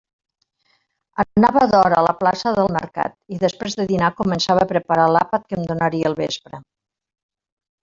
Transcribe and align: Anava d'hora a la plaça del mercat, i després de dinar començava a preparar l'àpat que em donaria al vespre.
Anava 1.23 1.65
d'hora 1.73 1.99
a 2.01 2.05
la 2.07 2.15
plaça 2.21 2.53
del 2.61 2.71
mercat, 2.77 3.15
i 3.37 3.39
després 3.45 3.77
de 3.81 3.87
dinar 3.93 4.11
començava 4.23 4.65
a 4.65 4.71
preparar 4.73 5.05
l'àpat 5.13 5.47
que 5.51 5.61
em 5.61 5.69
donaria 5.75 6.11
al 6.13 6.19
vespre. 6.25 6.65